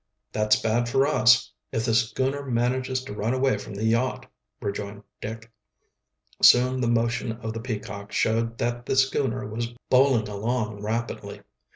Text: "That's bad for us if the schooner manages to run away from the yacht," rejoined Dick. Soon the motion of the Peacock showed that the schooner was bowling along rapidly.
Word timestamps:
"That's 0.31 0.55
bad 0.59 0.89
for 0.89 1.05
us 1.05 1.51
if 1.71 1.85
the 1.85 1.93
schooner 1.93 2.43
manages 2.43 3.03
to 3.03 3.13
run 3.13 3.35
away 3.35 3.59
from 3.59 3.75
the 3.75 3.85
yacht," 3.85 4.25
rejoined 4.59 5.03
Dick. 5.21 5.51
Soon 6.41 6.81
the 6.81 6.87
motion 6.87 7.33
of 7.33 7.53
the 7.53 7.61
Peacock 7.61 8.11
showed 8.11 8.57
that 8.57 8.87
the 8.87 8.95
schooner 8.95 9.47
was 9.47 9.75
bowling 9.91 10.27
along 10.27 10.81
rapidly. 10.81 11.41